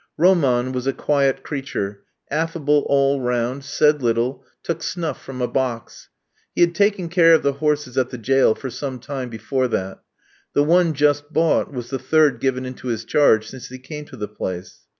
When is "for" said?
8.55-8.71